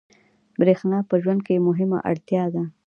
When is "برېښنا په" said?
0.59-1.15